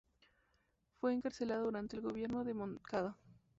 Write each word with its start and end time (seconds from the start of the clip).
Fue 0.99 1.13
encarcelada 1.13 1.61
durante 1.61 1.95
el 1.95 2.01
gobierno 2.01 2.43
de 2.43 2.55
Moncada. 2.55 3.15